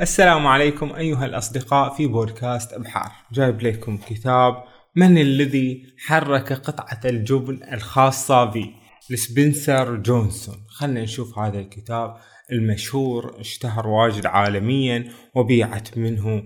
السلام 0.00 0.46
عليكم 0.46 0.92
أيها 0.92 1.24
الأصدقاء 1.26 1.94
في 1.94 2.06
بودكاست 2.06 2.72
أبحار. 2.72 3.12
جايب 3.32 3.62
لكم 3.62 3.96
كتاب 3.96 4.64
من 4.96 5.18
الذي 5.18 5.94
حرك 5.98 6.52
قطعة 6.52 7.00
الجبن 7.04 7.72
الخاصة 7.72 8.44
بي 8.44 8.74
لسبنسر 9.10 9.96
جونسون. 9.96 10.66
خلنا 10.68 11.02
نشوف 11.02 11.38
هذا 11.38 11.58
الكتاب 11.58 12.16
المشهور 12.52 13.40
اشتهر 13.40 13.88
واجد 13.88 14.26
عالميا 14.26 15.12
وبيعت 15.34 15.98
منه 15.98 16.42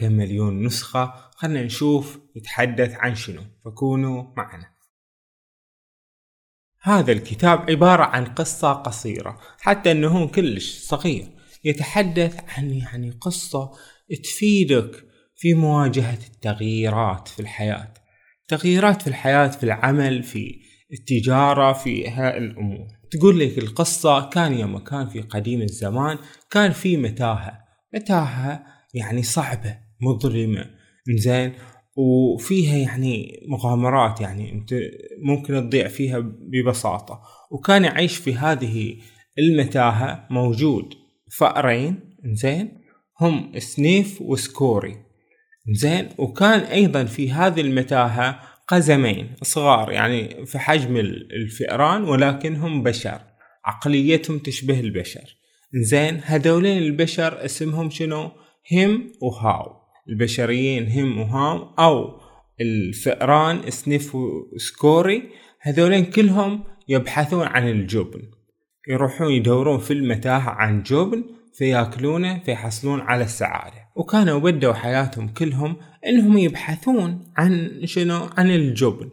كم 0.00 0.12
مليون 0.12 0.62
نسخة. 0.62 1.14
خلنا 1.36 1.62
نشوف 1.62 2.18
يتحدث 2.36 2.94
عن 2.94 3.14
شنو. 3.14 3.42
فكونوا 3.64 4.24
معنا. 4.36 4.72
هذا 6.80 7.12
الكتاب 7.12 7.70
عبارة 7.70 8.02
عن 8.02 8.24
قصة 8.24 8.72
قصيرة 8.72 9.38
حتى 9.60 9.92
إنه 9.92 10.28
كلش 10.28 10.78
صغير. 10.78 11.41
يتحدث 11.64 12.40
عن 12.56 12.70
يعني 12.70 13.10
قصة 13.10 13.70
تفيدك 14.24 15.04
في 15.36 15.54
مواجهة 15.54 16.18
التغييرات 16.26 17.28
في 17.28 17.40
الحياة. 17.40 17.94
تغييرات 18.48 19.02
في 19.02 19.08
الحياة 19.08 19.48
في 19.48 19.64
العمل 19.64 20.22
في 20.22 20.60
التجارة 20.92 21.72
في 21.72 22.08
هاي 22.08 22.38
الأمور. 22.38 22.86
تقول 23.10 23.40
لك 23.40 23.58
القصة 23.58 24.28
كان 24.30 24.52
يوم 24.52 24.78
كان 24.78 25.08
في 25.08 25.20
قديم 25.20 25.62
الزمان 25.62 26.18
كان 26.50 26.72
في 26.72 26.96
متاهة. 26.96 27.58
متاهة 27.94 28.64
يعني 28.94 29.22
صعبة 29.22 29.78
مظلمة. 30.00 30.70
زين 31.16 31.52
وفيها 31.96 32.76
يعني 32.76 33.40
مغامرات 33.48 34.20
يعني 34.20 34.52
أنت 34.52 34.74
ممكن 35.22 35.54
تضيع 35.54 35.88
فيها 35.88 36.18
ببساطة. 36.18 37.22
وكان 37.50 37.84
يعيش 37.84 38.16
في 38.16 38.34
هذه 38.34 38.96
المتاهة 39.38 40.26
موجود. 40.30 41.01
فأرين 41.36 42.00
زين 42.24 42.82
هم 43.20 43.58
سنيف 43.58 44.22
وسكوري 44.22 44.96
زين. 45.72 46.08
وكان 46.18 46.60
أيضا 46.60 47.04
في 47.04 47.30
هذه 47.32 47.60
المتاهة 47.60 48.40
قزمين 48.68 49.34
صغار 49.42 49.92
يعني 49.92 50.46
في 50.46 50.58
حجم 50.58 50.96
الفئران 50.96 52.04
ولكنهم 52.04 52.82
بشر. 52.82 53.20
عقليتهم 53.64 54.38
تشبه 54.38 54.80
البشر. 54.80 55.36
زين 55.74 56.20
هذولين 56.24 56.78
البشر 56.78 57.44
اسمهم 57.44 57.90
شنو؟ 57.90 58.30
هم 58.72 59.12
وهاو. 59.22 59.82
البشريين 60.08 60.90
هم 60.92 61.20
وهاو 61.20 61.74
أو 61.78 62.20
الفئران 62.60 63.70
سنيف 63.70 64.14
وسكوري 64.14 65.22
هذولين 65.60 66.04
كلهم 66.04 66.64
يبحثون 66.88 67.46
عن 67.46 67.68
الجبن. 67.68 68.22
يروحون 68.88 69.32
يدورون 69.32 69.78
في 69.78 69.92
المتاهة 69.92 70.50
عن 70.50 70.82
جبن 70.82 71.24
فيأكلونه 71.54 72.38
فيحصلون 72.38 73.00
على 73.00 73.24
السعادة. 73.24 73.88
وكانوا 73.96 74.38
بدوا 74.38 74.72
حياتهم 74.72 75.28
كلهم 75.28 75.76
إنهم 76.06 76.38
يبحثون 76.38 77.32
عن 77.36 77.80
شنو؟ 77.84 78.28
عن 78.36 78.50
الجبن. 78.50 79.10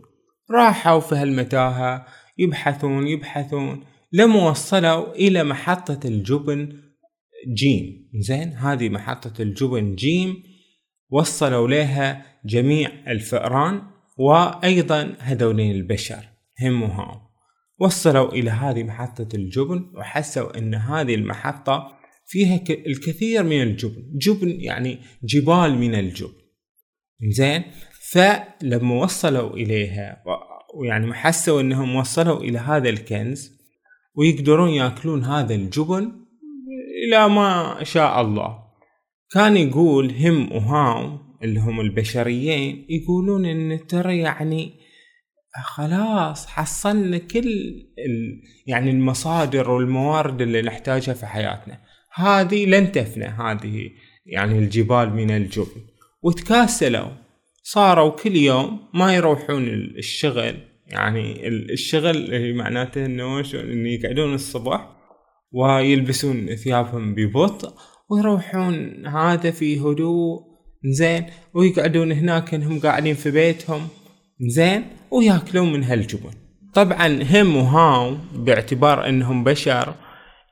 راحوا 0.52 1.00
في 1.00 1.16
هالمتاهة 1.16 2.06
يبحثون 2.38 3.08
يبحثون 3.08 3.84
لما 4.14 4.50
وصلوا 4.50 5.16
إلى 5.16 5.44
محطة 5.44 6.00
الجبن 6.08 6.73
جيم. 7.53 8.09
زين؟ 8.20 8.53
هذه 8.53 8.90
محطة 8.90 9.42
الجبن 9.42 9.95
جيم. 9.95 10.44
وصلوا 11.09 11.67
لها 11.67 12.25
جميع 12.45 12.92
الفئران 13.08 13.81
وأيضا 14.17 15.16
هذولين 15.20 15.72
البشر 15.72 16.25
هم 16.62 16.81
وهم 16.81 17.28
وصلوا 17.80 18.31
إلى 18.31 18.49
هذه 18.49 18.83
محطة 18.83 19.27
الجبن 19.33 19.91
وحسوا 19.95 20.58
إن 20.58 20.75
هذه 20.75 21.16
المحطة 21.16 21.99
فيها 22.25 22.63
الكثير 22.69 23.44
من 23.44 23.61
الجبن. 23.61 24.03
جبن 24.17 24.61
يعني 24.61 24.99
جبال 25.23 25.77
من 25.77 25.95
الجبن. 25.95 26.39
زين 27.30 27.63
فلما 28.11 28.95
وصلوا 28.95 29.53
إليها 29.53 30.23
ويعني 30.75 31.13
حسوا 31.13 31.61
إنهم 31.61 31.95
وصلوا 31.95 32.39
إلى 32.39 32.59
هذا 32.59 32.89
الكنز 32.89 33.59
ويقدرون 34.16 34.69
يأكلون 34.69 35.23
هذا 35.23 35.56
الجبن 35.56 36.12
إلى 37.07 37.29
ما 37.29 37.79
شاء 37.84 38.22
الله. 38.22 38.59
كان 39.31 39.57
يقول 39.57 40.12
هم 40.12 40.51
وهاو 40.51 41.19
اللي 41.44 41.59
هم 41.59 41.79
البشريين 41.79 42.85
يقولون 42.89 43.45
إن 43.45 43.88
ترى 43.88 44.18
يعني 44.18 44.79
خلاص 45.56 46.48
حصلنا 46.48 47.18
كل 47.18 47.74
يعني 48.68 48.92
المصادر 48.92 49.72
والموارد 49.72 50.42
اللي 50.42 50.62
نحتاجها 50.62 51.14
في 51.14 51.26
حياتنا. 51.26 51.80
هذه 52.14 52.66
لن 52.66 52.92
تفنى 52.92 53.26
هذه 53.26 53.90
يعني 54.26 54.60
الجبال 54.60 55.14
من 55.14 55.32
الجبن. 55.32 55.82
وتكاسلوا. 56.22 57.10
صاروا 57.64 58.10
كل 58.10 58.36
يوم 58.36 58.90
ما 58.94 59.16
يروحون 59.16 59.68
الشغل 59.98 60.56
يعني 60.88 61.48
الشغل 61.48 62.54
معناته 62.56 63.06
إنه 63.06 63.40
انه 63.54 63.90
يقعدون 63.90 64.34
الصبح 64.34 64.90
ويلبسون 65.52 66.56
ثيابهم 66.56 67.16
ببطء 67.16 67.74
ويروحون 68.10 69.06
هذا 69.06 69.52
في 69.52 69.80
هدوء 69.80 70.40
زين. 70.86 71.26
ويقعدون 71.54 72.12
هناك 72.12 72.54
إنهم 72.54 72.80
قاعدين 72.80 73.16
في 73.16 73.31
بيتهم 73.31 73.88
زين. 74.40 74.99
وياكلون 75.12 75.74
من 75.74 75.84
هالجبن. 75.84 76.31
طبعا 76.74 77.24
هم 77.31 77.56
وهاو 77.56 78.18
باعتبار 78.36 79.09
إنهم 79.09 79.44
بشر 79.44 79.94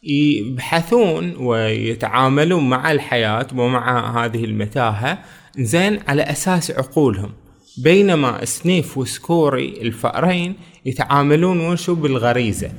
يبحثون 0.03 1.35
ويتعاملون 1.39 2.69
مع 2.69 2.91
الحياة 2.91 3.47
ومع 3.55 4.25
هذه 4.25 4.45
المتاهة 4.45 5.19
زين 5.57 5.99
على 6.07 6.21
أساس 6.21 6.71
عقولهم. 6.71 7.31
بينما 7.83 8.45
سنيف 8.45 8.97
وسكوري 8.97 9.81
الفأرين 9.81 10.55
يتعاملون 10.85 11.59
وشو 11.59 11.95
بالغريزة. 11.95 12.71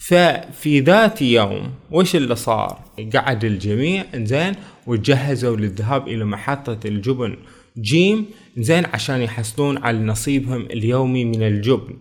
ففي 0.00 0.80
ذات 0.80 1.22
يوم 1.22 1.70
وش 1.90 2.16
اللي 2.16 2.36
صار؟ 2.36 2.78
قعد 3.14 3.44
الجميع 3.44 4.04
زين 4.14 4.54
وتجهزوا 4.86 5.56
للذهاب 5.56 6.08
إلى 6.08 6.24
محطة 6.24 6.78
الجبن 6.84 7.36
جيم 7.78 8.26
زين 8.58 8.84
عشان 8.86 9.20
يحصلون 9.20 9.78
على 9.78 9.98
نصيبهم 9.98 10.60
اليومي 10.60 11.24
من 11.24 11.42
الجبن. 11.42 11.96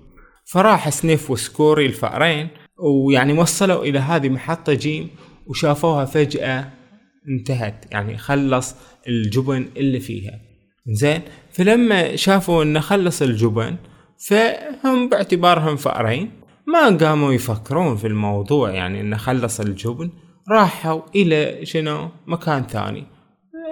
فراح 0.46 0.90
سنيف 0.90 1.31
وسكوري 1.31 1.86
الفأرين 1.86 2.47
ويعني 2.80 3.34
وصلوا 3.34 3.84
إلى 3.84 4.00
هذه 4.00 4.30
محطة 4.30 4.74
جيم 4.74 5.09
وشافوها 5.47 6.06
فجأة 6.06 6.69
انتهت. 7.30 7.86
يعني 7.92 8.18
خلص 8.18 8.75
الجبن 9.08 9.66
اللي 9.78 10.00
فيها. 10.00 10.40
زين 10.88 11.22
فلما 11.52 12.16
شافوا 12.16 12.63
إنه 12.63 12.80
خلص 12.80 13.22
الجبن 13.22 13.75
فهم 14.28 15.09
باعتبارهم 15.09 15.75
فأرين 15.75 16.31
ما 16.68 16.97
قاموا 16.97 17.34
يفكرون 17.34 17.96
في 17.96 18.08
الموضوع. 18.08 18.72
يعني 18.72 19.02
إنه 19.02 19.18
خلص 19.18 19.59
الجبن 19.59 20.09
راحوا 20.52 21.02
إلى 21.16 21.66
شنو؟ 21.66 22.09
مكان 22.28 22.63
ثاني. 22.63 23.03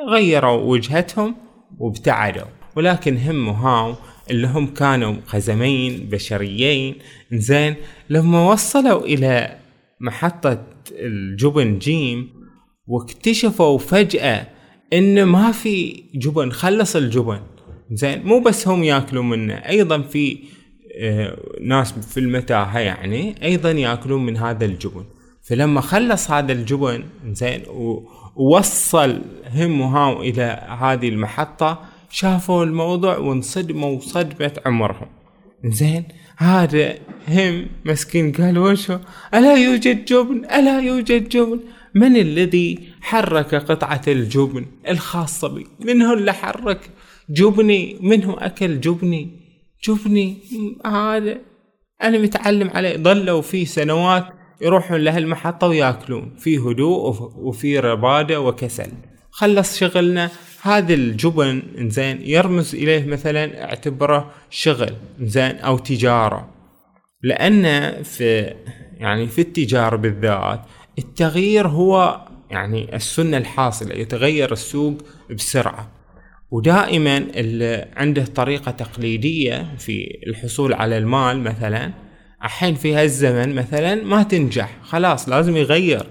غيروا 0.08 0.62
وجهتهم 0.62 1.36
وابتعدوا. 1.80 2.61
ولكن 2.76 3.18
هم 3.18 3.48
وهاو 3.48 3.96
اللي 4.32 4.48
هم 4.48 4.68
كانوا 4.68 5.16
قزمين 5.34 6.10
بشريين. 6.12 6.96
زين 7.34 7.76
لما 8.10 8.50
وصلوا 8.52 9.06
إلى 9.06 9.58
محطة 10.00 10.64
الجبن 10.92 11.80
جيم 11.80 12.30
واكتشفوا 12.88 13.78
فجأة 13.78 14.48
إن 14.94 15.24
ما 15.24 15.52
في 15.52 16.04
جبن 16.16 16.52
خلص 16.52 16.96
الجبن. 16.96 17.40
زين 17.92 18.24
مو 18.24 18.40
بس 18.40 18.68
هم 18.68 18.84
ياكلون 18.84 19.30
منه 19.30 19.54
أيضا 19.54 20.02
في 20.02 20.38
آه، 21.00 21.38
ناس 21.62 21.92
في 21.92 22.20
المتاهة 22.20 22.80
يعني 22.80 23.36
أيضا 23.44 23.72
ياكلون 23.72 24.26
من 24.26 24.38
هذا 24.38 24.66
الجبن. 24.66 25.04
فلما 25.44 25.82
خلص 25.82 26.32
هذا 26.32 26.52
الجبن 26.52 27.04
زين 27.32 27.62
ووصل 28.36 29.22
هم 29.54 29.82
وهاو 29.82 30.22
إلى 30.22 30.78
هذه 30.82 31.10
المحطة 31.10 31.82
شافوا 32.12 32.64
الموضوع 32.64 33.18
وانصدموا 33.18 34.00
صدمة 34.00 34.52
عمرهم. 34.66 35.08
زين 35.66 36.04
هذا 36.38 36.96
هم 37.28 37.68
مسكين 37.86 38.32
قال 38.32 38.58
وشو؟ 38.58 38.98
ألا 39.34 39.56
يوجد 39.56 40.06
جبن؟ 40.06 40.46
ألا 40.46 40.80
يوجد 40.80 41.30
جبن؟ 41.30 41.60
من 41.96 42.16
الذي 42.16 42.80
حرك 43.02 43.56
قطعة 43.56 44.02
الجبن 44.08 44.66
الخاصة 44.90 45.48
بي؟ 45.48 45.68
من 45.80 46.02
هو 46.02 46.14
اللي 46.14 46.34
حرك 46.34 46.90
جبني؟ 47.30 47.98
من 48.02 48.24
هو 48.24 48.34
أكل 48.34 48.80
جبني؟ 48.80 49.30
جبني؟ 49.84 50.38
هذا 50.86 51.38
أنا 52.04 52.18
متعلم 52.18 52.70
عليه. 52.70 52.98
ظلوا 52.98 53.42
فيه 53.42 53.66
سنوات 53.66 54.26
يروحون 54.62 55.00
لهالمحطة 55.02 55.68
ويأكلون. 55.68 56.36
في 56.38 56.58
هدوء 56.58 57.16
وفي 57.36 57.80
ربادة 57.80 58.42
وكسل. 58.42 58.92
خلص 59.32 59.80
شغلنا. 59.80 60.30
هذا 60.62 60.94
الجبن 60.94 61.62
إنزين 61.78 62.22
يرمز 62.22 62.76
إليه 62.76 63.06
مثلا 63.06 63.64
اعتبره 63.64 64.32
شغل 64.50 64.94
إنزين 65.20 65.56
أو 65.58 65.78
تجارة. 65.78 66.50
لأن 67.24 67.94
في 68.04 68.54
يعني 68.98 69.28
في 69.28 69.42
التجارة 69.42 69.96
بالذات 69.96 70.62
التغيير 71.00 71.68
هو 71.68 72.22
يعني 72.52 72.96
السنة 72.96 73.38
الحاصلة 73.38 73.96
يتغير 73.96 74.52
السوق 74.52 74.98
بسرعة. 75.36 75.92
ودائما 76.52 77.18
اللي 77.18 77.88
عنده 77.96 78.26
طريقة 78.26 78.72
تقليدية 78.72 79.76
في 79.78 80.18
الحصول 80.28 80.74
على 80.74 80.98
المال 80.98 81.40
مثلا. 81.40 81.92
الحين 82.44 82.76
في 82.76 82.96
هالزمن 82.96 83.56
مثلا 83.56 83.96
ما 83.96 84.24
تنجح 84.24 84.78
خلاص 84.84 85.30
لازم 85.30 85.58
يغير. 85.58 86.06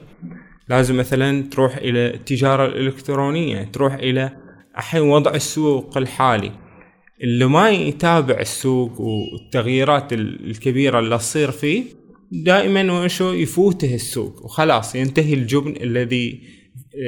لازم 0.71 0.97
مثلا 0.97 1.43
تروح 1.43 1.77
إلى 1.77 2.15
التجارة 2.15 2.67
الإلكترونية 2.67 3.63
تروح 3.63 3.95
إلى 3.95 4.31
الحين 4.79 5.01
وضع 5.01 5.35
السوق 5.35 5.99
الحالي. 5.99 6.53
اللي 7.23 7.47
ما 7.47 7.71
يتابع 7.71 8.41
السوق 8.41 9.01
والتغييرات 9.01 10.13
الكبيرة 10.13 10.99
اللي 10.99 11.19
تصير 11.19 11.51
فيه 11.51 11.85
دائما 12.33 12.93
وشو 12.93 13.33
يفوته 13.33 13.95
السوق 13.95 14.45
وخلاص 14.45 14.95
ينتهي 14.95 15.35
الجبن 15.35 15.75
الذي 15.83 16.41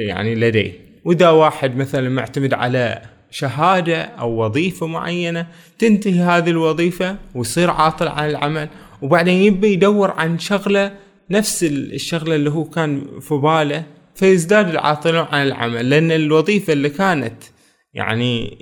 يعني 0.07 0.35
لديه. 0.35 0.71
وإذا 1.05 1.29
واحد 1.29 1.75
مثلا 1.77 2.09
معتمد 2.09 2.53
على 2.53 3.01
شهادة 3.31 4.01
أو 4.01 4.45
وظيفة 4.45 4.87
معينة 4.87 5.47
تنتهي 5.79 6.19
هذه 6.19 6.49
الوظيفة 6.49 7.17
ويصير 7.35 7.69
عاطل 7.69 8.07
عن 8.07 8.29
العمل 8.29 8.69
وبعدين 9.01 9.41
يبي 9.41 9.73
يدور 9.73 10.11
عن 10.11 10.39
شغلة 10.39 10.93
نفس 11.29 11.63
الشغلة 11.63 12.35
اللي 12.35 12.49
هو 12.49 12.63
كان 12.63 13.19
في 13.19 13.35
باله 13.35 13.85
فيزداد 14.15 14.69
العاطلون 14.69 15.25
عن 15.31 15.47
العمل 15.47 15.89
لأن 15.89 16.11
الوظيفة 16.11 16.73
اللي 16.73 16.89
كانت 16.89 17.43
يعني 17.93 18.57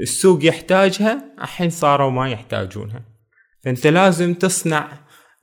السوق 0.00 0.44
يحتاجها 0.44 1.24
الحين 1.42 1.70
صاروا 1.70 2.10
ما 2.10 2.30
يحتاجونها. 2.30 3.04
فأنت 3.64 3.86
لازم 3.86 4.34
تصنع 4.34 4.88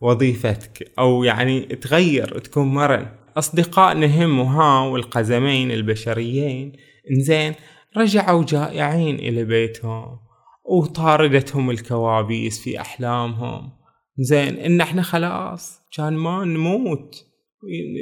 وظيفتك 0.02 0.92
أو 1.00 1.24
يعني 1.24 1.62
تغير 1.62 2.40
تكون 2.40 2.68
مرن. 2.68 3.08
اصدقاء 3.38 3.98
نهم 3.98 4.40
وها 4.40 4.80
والقزمين 4.80 5.72
البشريين 5.72 6.72
إنزين 7.12 7.54
رجعوا 7.98 8.44
جائعين 8.44 9.16
إلى 9.16 9.44
بيتهم 9.44 10.20
وطاردتهم 10.66 11.70
الكوابيس 11.72 12.60
في 12.62 12.82
أحلامهم. 12.82 13.81
زين 14.22 14.58
إن 14.58 14.82
إحنا 14.82 15.02
خلاص 15.02 15.82
كان 15.98 16.14
ما 16.14 16.46
نموت. 16.46 17.26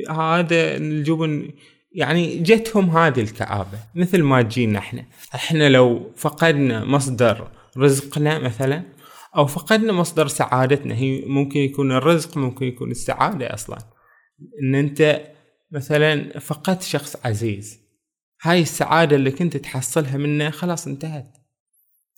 هذا 0.09 0.77
الجبن 0.77 1.51
يعني 1.91 2.37
جتهم 2.37 2.97
هذه 2.97 3.21
الكآبة 3.21 3.79
مثل 3.95 4.23
ما 4.23 4.41
تجينا 4.41 4.79
إحنا. 4.79 5.05
إحنا 5.35 5.69
لو 5.69 6.11
فقدنا 6.15 6.85
مصدر 6.85 7.51
رزقنا 7.77 8.39
مثلا 8.39 8.83
أو 9.35 9.45
فقدنا 9.45 9.93
مصدر 9.93 10.27
سعادتنا 10.27 10.95
هي 10.95 11.21
ممكن 11.25 11.59
يكون 11.59 11.91
الرزق 11.91 12.37
ممكن 12.37 12.65
يكون 12.65 12.91
السعادة 12.91 13.53
أصلا. 13.53 13.77
إن 14.63 14.75
أنت 14.75 15.21
مثلا 15.71 16.39
فقدت 16.39 16.81
شخص 16.81 17.25
عزيز 17.25 17.79
هاي 18.41 18.61
السعادة 18.61 19.15
اللي 19.15 19.31
كنت 19.31 19.57
تحصلها 19.57 20.17
منه 20.17 20.49
خلاص 20.49 20.87
انتهت. 20.87 21.33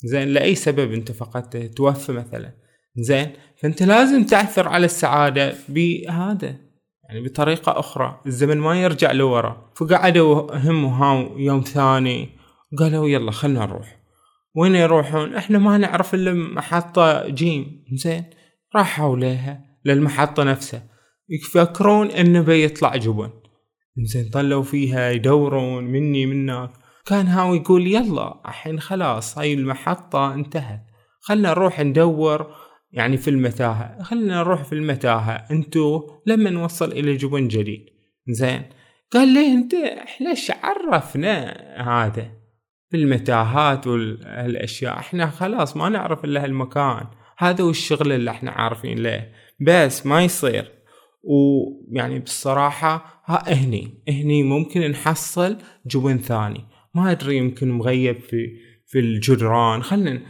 زين 0.04 0.28
لأي 0.28 0.56
سبب 0.56 0.94
أنت 0.94 1.12
فقدته؟ 1.12 1.68
توفى 1.68 2.12
مثلا. 2.12 2.62
زين. 2.96 3.34
فأنت 3.62 3.84
لازم 3.84 4.24
تعثر 4.24 4.68
على 4.68 4.86
السعادة 4.86 5.54
بهذا 5.70 6.56
يعني 7.10 7.26
بطريقة 7.26 7.80
أخرى. 7.80 8.22
الزمن 8.26 8.58
ما 8.58 8.82
يرجع 8.82 9.12
لورا. 9.12 9.72
فقعدوا 9.76 10.56
هم 10.56 10.86
وهاو 10.86 11.38
يوم 11.38 11.62
ثاني 11.62 12.30
قالوا 12.78 13.10
يلا 13.10 13.32
خلنا 13.32 13.66
نروح. 13.66 13.98
وين 14.56 14.76
يروحون؟ 14.76 15.36
إحنا 15.36 15.58
ما 15.58 15.78
نعرف 15.78 16.14
إلا 16.14 16.34
محطة 16.34 17.30
جيم. 17.30 17.86
زين. 17.94 18.24
راحوا 18.76 19.18
لها 19.18 19.66
للمحطة 19.86 20.44
نفسها. 20.44 20.84
يفكرون 21.30 22.08
إنه 22.08 22.42
بيطلع 22.42 22.96
جبن. 22.96 23.30
زين 23.98 24.30
طلعوا 24.30 24.64
فيها 24.64 25.12
يدورون 25.12 25.84
مني 25.84 26.26
منك. 26.26 26.72
كان 27.06 27.28
هاو 27.28 27.56
يقول 27.56 27.88
يلا 27.88 28.42
الحين 28.46 28.80
خلاص 28.80 29.38
هاي 29.38 29.54
المحطة 29.54 30.34
انتهت. 30.34 30.82
خلنا 31.22 31.50
نروح 31.50 31.80
ندور. 31.80 32.56
يعني 32.94 33.18
في 33.18 33.30
المتاهة. 33.30 34.04
خلنا 34.04 34.36
نروح 34.36 34.64
في 34.64 34.74
المتاهة. 34.74 35.32
انتو 35.52 36.10
لما 36.26 36.50
نوصل 36.50 36.92
إلى 36.92 37.16
جبن 37.16 37.48
جديد. 37.48 37.86
زين. 38.28 38.64
قال 39.12 39.28
ليه 39.28 39.54
انت 39.54 39.74
ليش 40.22 40.52
عرفنا 40.64 41.52
هذا 41.78 42.32
في 42.90 42.98
المتاهات 42.98 43.88
والأشياء. 43.88 45.00
إحنا 45.00 45.28
خلاص 45.28 45.78
ما 45.78 45.90
نعرف 45.90 46.26
إلا 46.26 46.44
هالمكان. 46.44 47.08
هذا 47.38 47.64
هو 47.64 47.70
الشغل 47.70 48.12
اللي 48.12 48.32
إحنا 48.32 48.52
عارفين 48.52 49.00
له. 49.00 49.28
بس 49.60 50.06
ما 50.06 50.24
يصير. 50.24 50.72
ويعني 51.24 52.20
بالصراحة 52.20 53.24
ها 53.26 53.54
هني 53.54 54.04
هني 54.10 54.44
ممكن 54.44 54.82
نحصل 54.82 55.58
جبن 55.86 56.18
ثاني. 56.18 56.66
ما 56.96 57.12
أدري 57.12 57.38
يمكن 57.38 57.72
مغيب 57.72 58.20
في 58.20 58.48
في 58.88 59.00
الجدران. 59.00 59.84
خلنا 59.84 60.22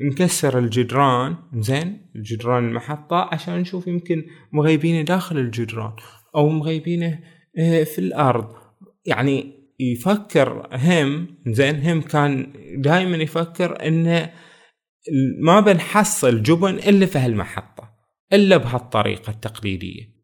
نكسر 0.00 0.58
الجدران 0.58 1.36
زين؟ 1.54 2.06
الجدران 2.16 2.68
المحطة 2.68 3.28
عشان 3.32 3.58
نشوف 3.58 3.86
يمكن 3.86 4.24
مغيبينه 4.52 5.02
داخل 5.02 5.38
الجدران 5.38 5.92
أو 6.36 6.48
مغيبينه 6.48 7.18
آه، 7.58 7.84
في 7.84 7.98
الأرض. 7.98 8.48
يعني 9.06 9.52
يفكر 9.80 10.68
هم 10.72 11.26
زين؟ 11.46 11.80
هم 11.80 12.00
كان 12.00 12.52
دائما 12.76 13.16
يفكر 13.16 13.86
إنه 13.86 14.30
ما 15.42 15.60
بنحصل 15.60 16.42
جبن 16.42 16.74
إلا 16.74 17.06
في 17.06 17.18
هالمحطة 17.18 17.90
إلا 18.32 18.56
بهالطريقة 18.56 19.30
التقليدية. 19.30 20.16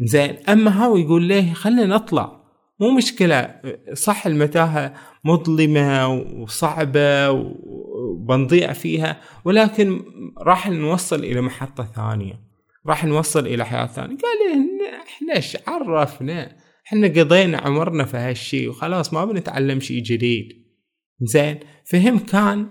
زين؟ 0.00 0.36
أما 0.48 0.84
هاو 0.84 0.96
يقول 0.96 1.22
ليه 1.22 1.52
خلينا 1.52 1.86
نطلع. 1.86 2.40
مو 2.80 2.90
مشكلة 2.90 3.60
صح 3.92 4.26
المتاهة 4.26 4.94
مظلمة 5.24 6.08
وصعبة 6.08 7.30
وبنضيع 8.10 8.72
فيها 8.72 9.20
ولكن 9.44 10.02
راح 10.38 10.68
نوصل 10.68 11.24
إلى 11.24 11.40
محطة 11.40 11.84
ثانية. 11.84 12.40
راح 12.86 13.04
نوصل 13.04 13.46
إلى 13.46 13.66
حياة 13.66 13.86
ثانية. 13.86 14.16
قال 14.16 14.70
إحنا 15.08 15.36
إيش 15.36 15.56
عرفنا؟ 15.66 16.56
إحنا 16.86 17.06
قضينا 17.06 17.58
عمرنا 17.58 18.04
في 18.04 18.16
هالشي 18.16 18.68
وخلاص 18.68 19.12
ما 19.12 19.24
بنتعلم 19.24 19.80
شي 19.80 20.00
جديد. 20.00 20.48
زين 21.20 21.58
فهم 21.84 22.18
كان 22.18 22.68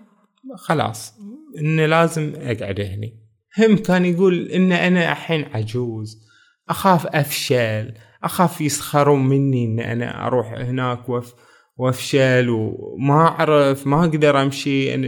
خلاص 0.57 1.13
انه 1.59 1.85
لازم 1.85 2.33
أقعد 2.35 2.81
هني. 2.81 3.19
هم 3.59 3.77
كان 3.77 4.05
يقول 4.05 4.47
إن 4.47 4.71
أنا 4.71 5.11
الحين 5.11 5.45
عجوز 5.45 6.29
أخاف 6.69 7.07
أفشل 7.07 7.93
أخاف 8.23 8.61
يسخرون 8.61 9.27
مني 9.27 9.65
إن 9.65 9.79
أنا 9.79 10.27
أروح 10.27 10.53
هناك 10.53 11.09
وف 11.09 11.33
وافشل 11.79 12.49
وما 12.49 13.27
أعرف 13.27 13.87
ما 13.87 13.99
أقدر 13.99 14.41
أمشي. 14.41 14.95
أنا 14.95 15.07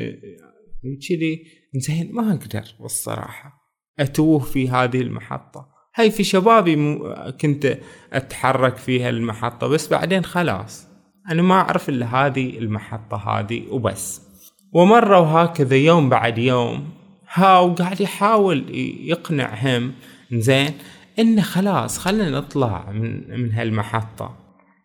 كذي 1.10 1.44
زين 1.76 2.12
ما 2.14 2.32
أقدر 2.32 2.64
بالصراحه 2.80 3.54
أتوه 4.00 4.40
في 4.40 4.70
هذه 4.70 5.02
المحطة. 5.02 5.68
هاي 5.96 6.12
في 6.12 6.24
شبابي 6.24 7.00
كنت 7.42 7.78
أتحرك 8.14 8.76
فيها 8.76 9.10
المحطة 9.10 9.68
بس 9.68 9.88
بعدين 9.88 10.24
خلاص. 10.24 10.88
أنا 11.32 11.42
ما 11.42 11.56
أعرف 11.56 11.90
إلا 11.90 12.06
هذه 12.06 12.58
المحطة 12.58 13.18
هذه 13.18 13.64
وبس. 13.70 14.22
ومرة 14.74 15.20
وهكذا 15.20 15.76
يوم 15.76 16.10
بعد 16.10 16.38
يوم 16.38 16.90
هاو 17.34 17.74
قاعد 17.74 18.02
يحاول 18.02 18.66
يقنعهم 19.02 19.94
زين 20.32 20.74
إنه 21.20 21.42
خلاص 21.42 21.98
خلنا 21.98 22.30
نطلع 22.30 22.92
من 22.92 23.40
من 23.42 23.52
هالمحطة. 23.52 24.38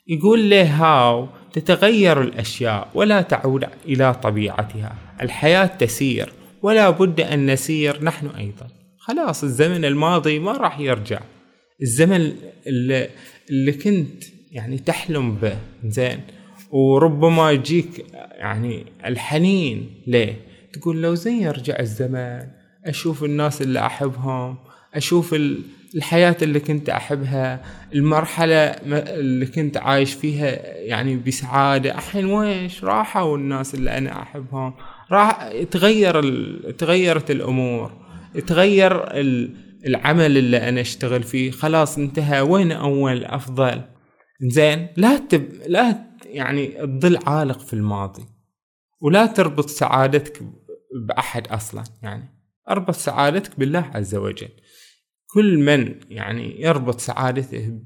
يقول 0.08 0.50
له 0.50 0.84
هاو 0.84 1.28
تتغير 1.56 2.22
الأشياء 2.22 2.88
ولا 2.94 3.22
تعود 3.22 3.64
إلى 3.84 4.14
طبيعتها. 4.14 4.94
الحياة 5.22 5.66
تسير 5.66 6.32
ولا 6.62 6.90
بد 6.90 7.20
أن 7.20 7.50
نسير 7.50 8.04
نحن 8.04 8.26
أيضا. 8.26 8.66
خلاص 8.98 9.44
الزمن 9.44 9.84
الماضي 9.84 10.38
ما 10.38 10.52
راح 10.52 10.80
يرجع. 10.80 11.20
الزمن 11.82 12.32
اللي, 12.66 13.08
اللي 13.50 13.72
كنت 13.72 14.24
يعني 14.52 14.78
تحلم 14.78 15.34
به 15.34 15.56
زين. 15.84 16.20
وربما 16.70 17.50
يجيك 17.50 18.06
يعني 18.14 18.86
الحنين 19.04 19.90
ليه. 20.06 20.40
تقول 20.72 21.02
لو 21.02 21.14
زين 21.14 21.42
يرجع 21.42 21.80
الزمان 21.80 22.50
أشوف 22.84 23.24
الناس 23.24 23.62
اللي 23.62 23.86
أحبهم 23.86 24.56
أشوف 24.94 25.34
الحياة 25.94 26.36
اللي 26.42 26.60
كنت 26.60 26.88
أحبها 26.88 27.62
المرحلة 27.94 28.56
اللي 28.56 29.46
كنت 29.46 29.76
عايش 29.76 30.14
فيها 30.14 30.76
يعني 30.76 31.16
بسعادة. 31.16 31.94
الحين 31.94 32.24
ويش؟ 32.24 32.84
راحوا 32.84 33.36
الناس 33.36 33.74
اللي 33.74 33.98
أنا 33.98 34.22
أحبهم. 34.22 34.74
راح 35.12 35.52
تغير 35.70 36.18
ال... 36.18 36.76
تغيرت 36.76 37.30
الأمور. 37.30 37.92
تغير 38.46 39.04
العمل 39.86 40.36
اللي 40.36 40.68
أنا 40.68 40.80
أشتغل 40.80 41.22
فيه. 41.22 41.50
خلاص 41.50 41.98
انتهى. 41.98 42.40
وين 42.40 42.72
أول 42.72 43.24
أفضل؟ 43.24 43.82
زين. 44.40 44.88
لا 44.96 45.18
تب... 45.18 45.48
لا 45.66 46.06
يعني 46.26 46.66
تظل 46.66 47.18
عالق 47.26 47.58
في 47.58 47.72
الماضي. 47.72 48.22
ولا 49.00 49.26
تربط 49.26 49.68
سعادتك 49.68 50.42
بأحد 51.08 51.48
أصلا 51.48 51.84
يعني. 52.02 52.36
أربط 52.70 52.94
سعادتك 52.94 53.60
بالله 53.60 53.90
عز 53.94 54.14
وجل. 54.14 54.48
كل 55.36 55.58
من 55.58 55.94
يعني 56.10 56.62
يربط 56.62 57.00
سعادته 57.00 57.78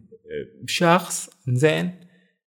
بشخص 0.62 1.30
زين 1.48 1.90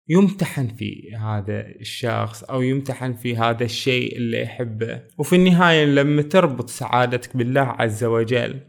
يمتحن 0.10 0.68
في 0.68 1.16
هذا 1.16 1.68
الشخص 1.80 2.44
أو 2.44 2.62
يمتحن 2.62 3.14
في 3.14 3.38
هذا 3.38 3.64
الشيء 3.64 4.18
اللي 4.18 4.42
يحبه. 4.42 5.02
وفي 5.18 5.36
النهاية 5.36 5.86
لما 5.86 6.22
تربط 6.22 6.70
سعادتك 6.70 7.38
بالله 7.38 7.62
عز 7.62 8.04
وجل 8.04 8.60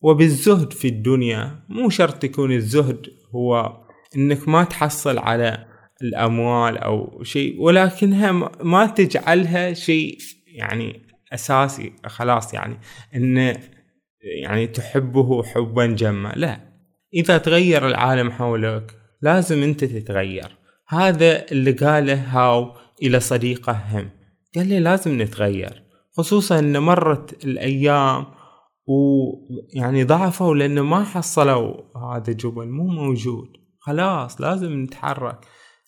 وبالزهد 0.00 0.72
في 0.72 0.88
الدنيا 0.88 1.64
مو 1.68 1.88
شرط 1.88 2.24
يكون 2.24 2.52
الزهد 2.52 3.06
هو 3.34 3.76
إنك 4.16 4.48
ما 4.48 4.64
تحصل 4.64 5.18
على 5.18 5.66
الأموال 6.02 6.78
أو 6.78 7.22
شيء 7.22 7.60
ولكنها 7.60 8.32
ما 8.62 8.86
تجعلها 8.86 9.72
شيء 9.72 10.18
يعني 10.46 11.02
أساسي 11.32 11.92
خلاص 12.06 12.54
يعني 12.54 12.76
إن 13.14 13.56
يعني 14.22 14.66
تحبه 14.66 15.42
حبا 15.42 15.86
جما. 15.86 16.32
لا 16.36 16.60
إذا 17.14 17.38
تغير 17.38 17.88
العالم 17.88 18.30
حولك 18.30 18.94
لازم 19.22 19.62
أنت 19.62 19.84
تتغير. 19.84 20.56
هذا 20.88 21.46
اللي 21.52 21.72
قاله 21.72 22.14
هاو 22.14 22.72
إلى 23.02 23.20
صديقه 23.20 23.72
هم. 23.72 24.10
قال 24.56 24.66
لي 24.66 24.80
لازم 24.80 25.22
نتغير 25.22 25.82
خصوصا 26.16 26.58
إن 26.58 26.78
مرت 26.78 27.44
الأيام 27.44 28.26
ويعني 28.86 30.04
ضعفوا 30.04 30.54
لأنه 30.54 30.82
ما 30.82 31.04
حصلوا 31.04 31.74
هذا 31.96 32.32
جبل 32.32 32.68
مو 32.68 32.86
موجود. 32.86 33.48
خلاص 33.78 34.40
لازم 34.40 34.82
نتحرك. 34.82 35.38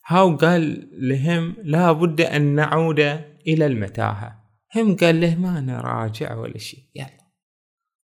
هاو 0.06 0.36
قال 0.36 0.88
لهم 0.92 1.54
لا 1.64 1.92
بد 1.92 2.20
أن 2.20 2.54
نعود 2.54 3.00
إلى 3.46 3.66
المتاهة. 3.66 4.42
هم 4.76 4.96
قال 4.96 5.20
له 5.20 5.34
ما 5.34 5.60
نراجع 5.60 6.36
ولا 6.36 6.58
شيء. 6.58 6.80
يلا. 6.94 7.21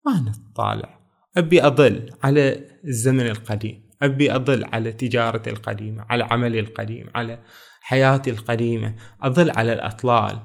ما 0.09 0.21
نطالع. 0.21 0.99
أبي 1.37 1.67
أضل 1.67 2.11
على 2.23 2.65
الزمن 2.85 3.27
القديم. 3.27 3.89
أبي 4.03 4.35
أضل 4.35 4.65
على 4.65 4.93
تجارتي 4.93 5.51
القديمة 5.51 6.07
على 6.11 6.25
عملي 6.25 6.61
القديم 6.61 7.07
على 7.15 7.39
حياتي 7.81 8.31
القديمة. 8.31 8.95
أضل 9.23 9.51
على 9.51 9.73
الأطلال. 9.73 10.39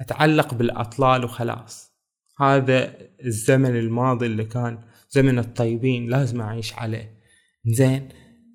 أتعلق 0.00 0.54
بالأطلال 0.54 1.24
وخلاص. 1.24 1.94
هذا 2.40 2.96
الزمن 3.24 3.76
الماضي 3.76 4.26
اللي 4.26 4.44
كان 4.44 4.78
زمن 5.10 5.38
الطيبين 5.38 6.10
لازم 6.10 6.40
أعيش 6.40 6.74
عليه. 6.74 7.20
زين. 7.66 8.08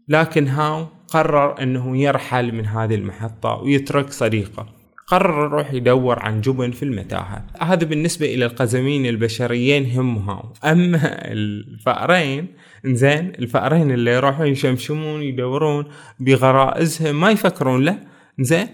لكن 0.08 0.48
هاو 0.48 0.88
قرر 1.08 1.62
أنه 1.62 1.98
يرحل 1.98 2.52
من 2.52 2.66
هذه 2.66 2.96
المحطة 2.96 3.50
ويترك 3.50 4.10
صديقه. 4.10 4.79
قرر 5.10 5.46
يروح 5.46 5.74
يدور 5.74 6.20
عن 6.20 6.42
جبن 6.42 6.72
في 6.72 6.84
المتاهة. 6.84 7.48
هذا 7.62 7.86
بالنسبة 7.86 8.26
إلى 8.26 8.46
القزمين 8.46 9.06
البشريين 9.06 9.92
هم 9.92 10.18
هاو 10.30 10.54
أما 10.66 11.32
الفأرين 11.32 12.48
زين 12.86 13.28
الفأرين 13.40 13.92
اللي 13.92 14.12
يروحون 14.12 14.48
يشمشمون 14.48 15.22
يدورون 15.22 15.86
بغرائزهم 16.20 17.20
ما 17.20 17.32
يفكرون 17.32 17.86
له. 17.86 18.00
زين 18.40 18.68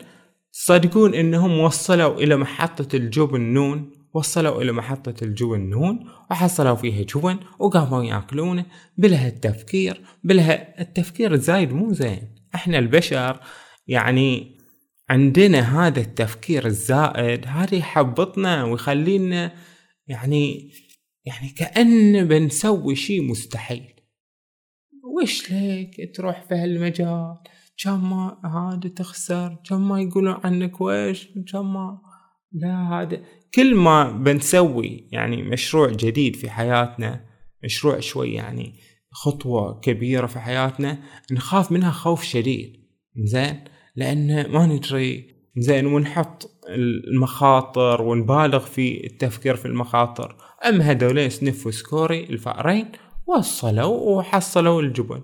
صدقون 0.51 1.13
إنهم 1.13 1.60
وصلوا 1.60 2.20
إلى 2.20 2.36
محطة 2.36 2.96
الجبن 2.96 3.42
نون 3.42 3.92
وصلوا 4.13 4.62
إلى 4.62 4.72
محطة 4.72 5.24
الجبن 5.24 5.60
نون 5.60 6.00
وحصلوا 6.32 6.75
فيها 6.75 7.04
جبن 7.04 7.38
وقاموا 7.60 8.04
يأكلونه 8.04 8.65
بلها 8.98 9.27
التفكير 9.27 10.01
بلها 10.24 10.82
التفكير 10.82 11.34
الزايد 11.34 11.74
مو 11.74 11.94
زين. 11.94 12.36
إحنا 12.56 12.80
البشر 12.80 13.39
يعني 13.88 14.55
عندنا 15.10 15.88
هذا 15.88 16.02
التفكير 16.02 16.66
الزائد 16.66 17.48
هذا 17.48 17.76
يحبطنا 17.76 18.64
ويخلينا 18.64 19.52
يعني 20.08 20.72
يعني 21.26 21.50
كأن 21.50 22.28
بنسوي 22.28 22.96
شيء 22.96 23.22
مستحيل. 23.22 23.94
وش 25.22 25.52
ليك؟ 25.52 26.16
تروح 26.16 26.46
في 26.48 26.56
هالمجال 26.56 27.38
كم 27.84 28.10
ما 28.10 28.38
هذا 28.46 28.90
تخسر 28.90 29.58
كم 29.70 29.90
ما 29.90 30.02
يقولون 30.02 30.40
عنك 30.44 30.82
ويش 30.82 31.28
كم 31.52 31.74
ما 31.74 32.02
لا 32.52 32.90
هذا. 32.90 33.24
كل 33.56 33.76
ما 33.76 34.12
بنسوي 34.12 35.08
يعني 35.12 35.44
مشروع 35.44 35.90
جديد 35.90 36.36
في 36.36 36.50
حياتنا 36.50 37.26
مشروع 37.64 38.00
شوي 38.00 38.34
يعني 38.34 38.74
خطوة 39.12 39.80
كبيرة 39.80 40.28
في 40.28 40.40
حياتنا 40.40 41.00
نخاف 41.32 41.72
منها 41.72 41.92
خوف 41.92 42.24
شديد. 42.24 42.86
زين 43.24 43.64
لأن 43.96 44.52
ما 44.52 44.66
ندري. 44.66 45.36
زين 45.58 45.86
ونحط 45.86 46.52
المخاطر 47.14 48.02
ونبالغ 48.02 48.60
في 48.60 49.06
التفكير 49.06 49.56
في 49.56 49.66
المخاطر. 49.66 50.36
أما 50.66 50.84
هذولين 50.84 51.30
سنيف 51.30 51.68
وسكوري 51.68 52.24
الفأرين 52.24 52.92
وصلوا 53.28 54.18
وحصلوا 54.18 54.82
الجبن. 54.82 55.24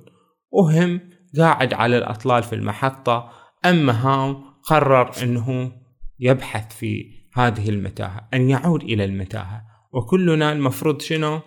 وهم 0.51 0.99
قاعد 1.37 1.73
على 1.73 1.97
الأطلال 1.97 2.43
في 2.43 2.55
المحطة. 2.55 3.29
أما 3.65 3.93
هاو 3.93 4.35
قرر 4.63 5.11
أنه 5.23 5.71
يبحث 6.19 6.75
في 6.75 7.05
هذه 7.33 7.69
المتاهة 7.69 8.27
أن 8.33 8.49
يعود 8.49 8.83
إلى 8.83 9.05
المتاهة. 9.05 9.61
وكلنا 9.93 10.51
المفروض 10.51 11.01
شنو؟ 11.01 11.39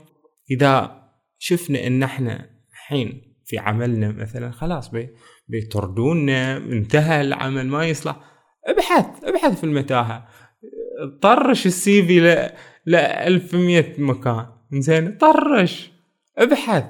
إذا 0.51 1.03
شفنا 1.39 1.87
أن 1.87 2.03
إحنا 2.03 2.51
حين 2.73 3.23
في 3.45 3.59
عملنا 3.59 4.13
مثلا 4.13 4.51
خلاص 4.51 4.91
بي. 4.91 5.09
بيطردونا 5.49 6.57
انتهى 6.57 7.21
العمل 7.21 7.67
ما 7.67 7.87
يصلح. 7.87 8.17
ابحث 8.67 9.25
ابحث 9.25 9.61
في 9.61 9.65
المتاهة. 9.65 10.29
طرش 11.23 11.67
السي 11.67 12.03
في 12.03 12.21
ل 12.21 12.51
ل 12.87 12.95
1100 12.95 13.95
مكان. 13.99 14.47
زين؟ 14.73 15.19
طرش. 15.19 15.91
ابحث. 16.39 16.85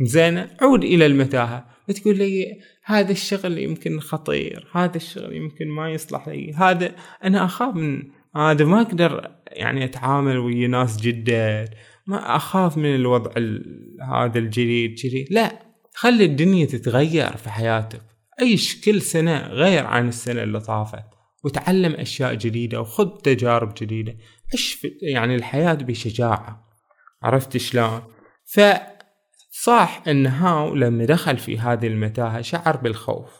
زين؟ 0.00 0.46
عود 0.62 0.84
إلى 0.84 1.06
المتاهة. 1.06 1.66
بتقول 1.88 2.18
لي 2.18 2.60
هذا 2.84 3.12
الشغل 3.12 3.58
يمكن 3.58 4.00
خطير 4.00 4.68
هذا 4.72 4.96
الشغل 4.96 5.36
يمكن 5.36 5.68
ما 5.68 5.90
يصلح 5.90 6.28
لي 6.28 6.52
هذا 6.54 6.94
أنا 7.24 7.44
أخاف 7.44 7.74
من 7.74 8.02
هذا 8.36 8.64
ما 8.64 8.80
أقدر 8.80 9.30
يعني 9.46 9.84
أتعامل 9.84 10.38
ويا 10.38 10.68
ناس 10.68 11.00
جدد 11.00 11.68
ما 12.06 12.36
أخاف 12.36 12.78
من 12.78 12.94
الوضع 12.94 13.30
هذا 14.12 14.38
الجديد 14.38 14.94
جديد. 14.94 15.26
لا. 15.30 15.69
خلي 16.00 16.24
الدنيا 16.24 16.66
تتغير 16.66 17.36
في 17.36 17.50
حياتك. 17.50 18.02
عيش 18.40 18.80
كل 18.80 19.02
سنة 19.02 19.38
غير 19.38 19.86
عن 19.86 20.08
السنة 20.08 20.42
اللي 20.42 20.60
طافت. 20.60 21.04
وتعلم 21.44 21.92
أشياء 21.94 22.34
جديدة 22.34 22.80
وخذ 22.80 23.08
تجارب 23.08 23.74
جديدة. 23.80 24.16
عيش 24.52 24.86
يعني 25.02 25.34
الحياة 25.34 25.74
بشجاعة. 25.74 26.68
عرفت 27.22 27.56
شلون؟ 27.56 28.02
فصح 28.44 30.02
إن 30.08 30.26
هاو 30.26 30.74
لما 30.74 31.04
دخل 31.04 31.36
في 31.36 31.58
هذه 31.58 31.86
المتاهة 31.86 32.40
شعر 32.40 32.76
بالخوف. 32.76 33.30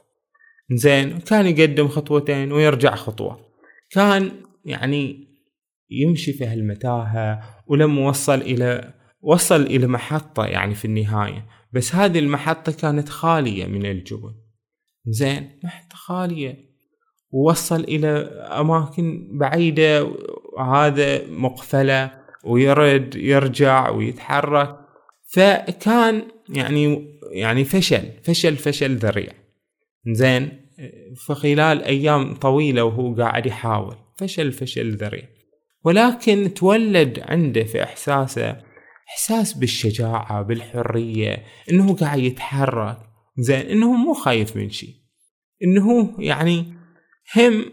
زين 0.70 1.18
كان 1.18 1.46
يقدم 1.46 1.88
خطوتين 1.88 2.52
ويرجع 2.52 2.94
خطوة. 2.94 3.40
كان 3.90 4.32
يعني 4.64 5.28
يمشي 5.90 6.32
في 6.32 6.46
هالمتاهة 6.46 7.40
ولما 7.66 8.08
وصل 8.08 8.40
إلى 8.40 8.94
وصل 9.22 9.62
إلى 9.62 9.86
محطة 9.86 10.46
يعني 10.46 10.74
في 10.74 10.84
النهاية. 10.84 11.59
بس 11.72 11.94
هذه 11.94 12.18
المحطة 12.18 12.72
كانت 12.72 13.08
خالية 13.08 13.66
من 13.66 13.86
الجبن 13.86 14.34
زين 15.06 15.60
محطة 15.64 15.96
خالية. 15.96 16.70
ووصل 17.30 17.80
إلى 17.80 18.08
أماكن 18.60 19.38
بعيدة 19.38 20.04
وهذا 20.56 21.26
مقفلة 21.26 22.10
ويرد 22.44 23.14
يرجع 23.14 23.90
ويتحرك. 23.90 24.76
فكان 25.26 26.22
يعني 26.48 27.18
يعني 27.32 27.64
فشل 27.64 28.10
فشل 28.22 28.56
فشل 28.56 28.96
ذريع. 28.96 29.32
زين 30.06 30.60
فخلال 31.26 31.82
أيام 31.82 32.34
طويلة 32.34 32.84
وهو 32.84 33.14
قاعد 33.14 33.46
يحاول. 33.46 33.96
فشل 34.18 34.52
فشل 34.52 34.94
ذريع. 34.96 35.24
ولكن 35.84 36.54
تولد 36.54 37.20
عنده 37.20 37.64
في 37.64 37.82
إحساسه 37.82 38.69
إحساس 39.10 39.52
بالشجاعة 39.52 40.42
بالحرية 40.42 41.44
إنه 41.70 41.94
قاعد 41.94 42.18
يتحرك. 42.18 42.98
زين 43.38 43.66
إنه 43.66 43.92
مو 43.92 44.14
خايف 44.14 44.56
من 44.56 44.70
شيء 44.70 44.94
إنه 45.64 46.14
يعني 46.18 46.74
هم 47.36 47.64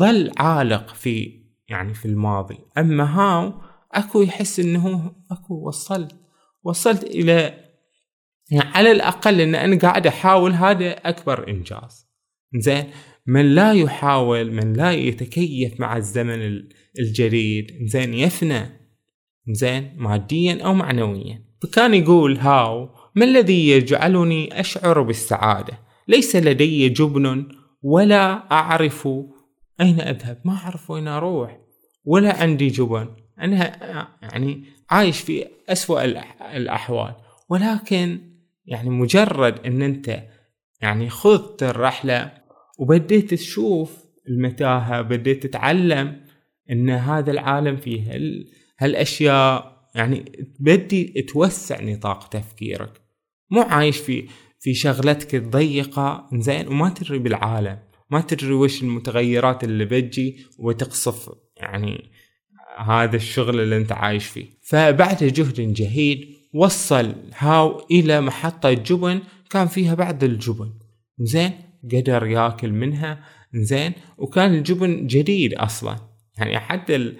ظل 0.00 0.32
عالق 0.38 0.94
في 0.94 1.42
يعني 1.68 1.94
في 1.94 2.04
الماضي. 2.04 2.58
أما 2.78 3.04
هاو 3.04 3.52
أكو 3.92 4.22
يحس 4.22 4.60
إنه 4.60 5.12
أكو 5.30 5.68
وصلت 5.68 6.12
وصلت 6.62 7.04
إلى 7.04 7.66
يعني 8.50 8.70
على 8.70 8.92
الأقل 8.92 9.40
إن 9.40 9.54
أنا 9.54 9.78
قاعد 9.78 10.06
أحاول 10.06 10.52
هذا 10.52 10.90
أكبر 10.90 11.48
إنجاز. 11.48 12.06
زين 12.58 12.84
من 13.26 13.54
لا 13.54 13.72
يحاول 13.72 14.52
من 14.52 14.72
لا 14.72 14.92
يتكيف 14.92 15.80
مع 15.80 15.96
الزمن 15.96 16.62
الجديد 16.98 17.86
زين 17.86 18.14
يفنى. 18.14 18.85
زين 19.48 19.94
ماديا 19.96 20.64
أو 20.64 20.74
معنويا. 20.74 21.42
فكان 21.62 21.94
يقول 21.94 22.38
هاو 22.38 22.88
ما 23.14 23.24
الذي 23.24 23.68
يجعلني 23.68 24.60
أشعر 24.60 25.02
بالسعادة؟ 25.02 25.78
ليس 26.08 26.36
لدي 26.36 26.88
جبن 26.88 27.48
ولا 27.82 28.52
أعرف 28.52 29.08
أين 29.80 30.00
أذهب 30.00 30.40
ما 30.44 30.52
أعرف 30.52 30.90
وين 30.90 31.08
أروح 31.08 31.58
ولا 32.04 32.42
عندي 32.42 32.68
جبن. 32.68 33.08
أنا 33.40 33.78
يعني 34.22 34.64
عايش 34.90 35.20
في 35.20 35.46
أسوأ 35.68 36.04
الأحوال. 36.56 37.14
ولكن 37.48 38.20
يعني 38.66 38.90
مجرد 38.90 39.66
إن 39.66 39.82
أنت 39.82 40.22
يعني 40.80 41.08
خذت 41.10 41.62
الرحلة 41.62 42.32
وبديت 42.78 43.34
تشوف 43.34 44.06
المتاهة 44.28 45.02
بديت 45.02 45.46
تتعلم 45.46 46.20
إن 46.70 46.90
هذا 46.90 47.30
العالم 47.30 47.76
فيه 47.76 48.10
هالأشياء 48.78 49.76
يعني 49.94 50.46
تبدي 50.58 51.04
توسع 51.22 51.82
نطاق 51.82 52.28
تفكيرك. 52.28 53.00
مو 53.50 53.62
عايش 53.62 53.96
في 53.96 54.28
في 54.60 54.74
شغلتك 54.74 55.34
الضيقة 55.34 56.28
زين 56.34 56.68
وما 56.68 56.88
تدري 56.88 57.18
بالعالم. 57.18 57.78
ما 58.10 58.20
تدري 58.20 58.52
وش 58.52 58.82
المتغيرات 58.82 59.64
اللي 59.64 59.84
بتجي 59.84 60.46
وتقصف 60.58 61.30
يعني 61.56 62.04
هذا 62.78 63.16
الشغل 63.16 63.60
اللي 63.60 63.76
أنت 63.76 63.92
عايش 63.92 64.26
فيه. 64.26 64.46
فبعد 64.62 65.24
جهد 65.24 65.74
جهيد 65.74 66.36
وصل 66.54 67.14
هاو 67.38 67.86
إلى 67.90 68.20
محطة 68.20 68.72
جبن 68.72 69.20
كان 69.50 69.66
فيها 69.66 69.94
بعض 69.94 70.24
الجبن. 70.24 70.70
زين 71.20 71.50
قدر 71.92 72.26
ياكل 72.26 72.72
منها. 72.72 73.24
زين 73.54 73.92
وكان 74.18 74.54
الجبن 74.54 75.06
جديد 75.06 75.54
أصلا. 75.54 75.96
يعني 76.38 76.58
حتى. 76.58 77.12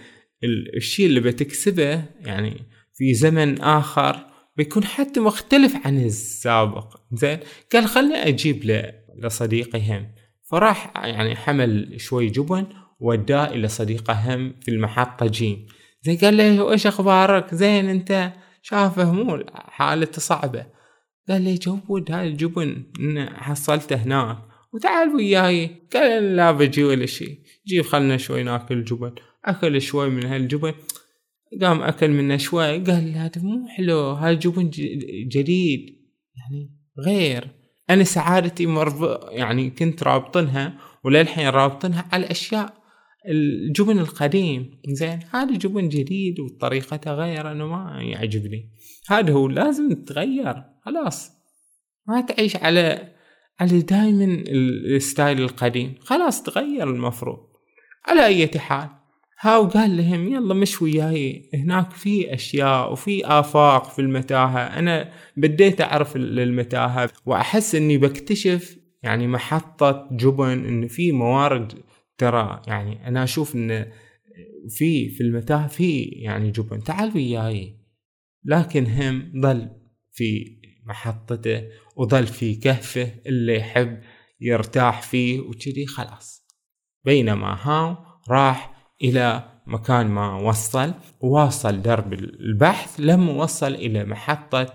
الشيء 0.76 1.06
اللي 1.06 1.20
بتكسبه 1.20 2.04
يعني 2.20 2.62
في 2.94 3.14
زمن 3.14 3.60
آخر 3.60 4.26
بيكون 4.56 4.84
حتى 4.84 5.20
مختلف 5.20 5.86
عن 5.86 6.04
السابق. 6.04 6.96
زين؟ 7.12 7.38
قال 7.72 7.86
خلني 7.86 8.28
أجيب 8.28 8.64
ل... 8.64 8.92
لصديقي 9.22 9.80
هم 9.90 10.06
فراح 10.50 10.92
يعني 10.96 11.36
حمل 11.36 12.00
شوي 12.00 12.26
جبن 12.26 12.66
وداه 13.00 13.46
إلى 13.46 13.68
صديقه 13.68 14.12
هم 14.12 14.54
في 14.60 14.70
المحطة 14.70 15.26
جيم 15.26 15.66
زين؟ 16.02 16.16
قال 16.16 16.36
له 16.36 16.72
إيش 16.72 16.86
أخبارك؟ 16.86 17.54
زين 17.54 17.88
أنت 17.88 18.32
شافه 18.62 19.12
مو 19.12 19.44
حالته 19.52 20.20
صعبة. 20.20 20.66
قال 21.28 21.42
لي 21.42 21.54
جود 21.54 22.10
هاي 22.10 22.28
الجبن 22.28 22.82
حصلته 23.34 23.96
هناك. 23.96 24.38
وتعال 24.72 25.14
وياي. 25.14 25.70
قال 25.94 26.36
لا 26.36 26.52
بجي 26.52 26.84
ولا 26.84 27.06
شي 27.06 27.38
جيب 27.66 27.84
خلنا 27.84 28.16
شوي 28.16 28.42
ناكل 28.42 28.84
جبن. 28.84 29.12
أكل 29.46 29.82
شوي 29.82 30.10
من 30.10 30.26
هالجبن 30.26 30.72
قام 31.62 31.82
أكل 31.82 32.10
منه 32.10 32.36
شوي 32.36 32.78
قال 32.78 33.14
هذا 33.14 33.42
مو 33.42 33.68
حلو 33.68 34.00
هاي 34.00 34.36
جبن 34.36 34.70
جديد 35.28 35.80
يعني 36.36 36.70
غير. 37.06 37.48
أنا 37.90 38.04
سعادتي 38.04 38.66
مرب 38.66 39.18
يعني 39.30 39.70
كنت 39.70 40.02
رابطنها 40.02 40.78
وللحين 41.04 41.48
رابطنها 41.48 42.08
على 42.12 42.24
الأشياء 42.24 42.74
الجبن 43.28 43.98
القديم. 43.98 44.80
زين 44.88 45.20
هذا 45.34 45.56
جبن 45.56 45.88
جديد 45.88 46.40
وطريقته 46.40 47.14
غير 47.14 47.52
أنا 47.52 47.66
ما 47.66 48.02
يعجبني. 48.02 48.70
هذا 49.08 49.32
هو 49.32 49.48
لازم 49.48 49.92
تتغير 49.92 50.62
خلاص. 50.84 51.30
ما 52.08 52.20
تعيش 52.20 52.56
على 52.56 53.12
على 53.60 53.80
دائما 53.80 54.44
الستايل 54.96 55.40
القديم 55.42 55.94
خلاص 56.00 56.42
تغير 56.42 56.90
المفروض. 56.90 57.38
على 58.06 58.26
أي 58.26 58.48
حال. 58.58 58.88
هاو 59.40 59.66
قال 59.66 59.96
لهم 59.96 60.28
يلا 60.28 60.54
مش 60.54 60.82
وياي. 60.82 61.50
هناك 61.54 61.90
في 61.90 62.34
أشياء 62.34 62.92
وفي 62.92 63.26
آفاق 63.26 63.90
في 63.90 63.98
المتاهة. 63.98 64.58
أنا 64.78 65.12
بديت 65.36 65.80
أعرف 65.80 66.16
المتاهة 66.16 67.10
وأحس 67.26 67.74
إني 67.74 67.98
بكتشف 67.98 68.78
يعني 69.02 69.26
محطة 69.26 70.08
جبن 70.12 70.64
إن 70.66 70.88
في 70.88 71.12
موارد 71.12 71.72
ترى 72.18 72.62
يعني 72.66 73.08
أنا 73.08 73.24
أشوف 73.24 73.54
إن 73.54 73.92
في 74.68 75.08
في 75.08 75.20
المتاهة 75.20 75.66
في 75.66 76.02
يعني 76.02 76.50
جبن. 76.50 76.82
تعال 76.82 77.12
وياي. 77.14 77.76
لكن 78.44 78.86
هم 78.86 79.32
ظل 79.42 79.70
في 80.12 80.56
محطته 80.86 81.62
وظل 81.96 82.26
في 82.26 82.54
كهفه 82.54 83.14
اللي 83.26 83.56
يحب 83.56 84.00
يرتاح 84.40 85.02
فيه 85.02 85.40
وكذي 85.40 85.86
خلاص. 85.86 86.46
بينما 87.04 87.58
هاو 87.62 87.96
راح 88.30 88.75
إلى 89.02 89.44
مكان 89.66 90.06
ما 90.06 90.34
وصل 90.34 90.92
وواصل 91.20 91.82
درب 91.82 92.12
البحث 92.12 92.94
لما 92.98 93.32
وصل 93.32 93.74
إلى 93.74 94.04
محطة 94.04 94.74